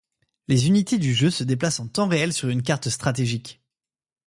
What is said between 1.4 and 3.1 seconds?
déplacent en temps réel sur une carte